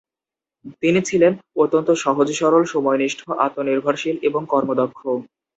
তিনি 0.81 0.99
ছিলেন 1.01 1.31
অত্যন্ত 1.55 1.89
সহজ 2.03 2.27
সরল, 2.31 2.63
সময়নিষ্ঠ, 2.65 3.19
আত্মনির্ভরশীল 3.45 4.15
এবং 4.21 4.41
কর্মদক্ষ। 4.45 4.99